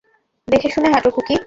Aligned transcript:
দেখেশুনে 0.47 0.87
হাটো, 0.93 1.09
খুকী! 1.15 1.35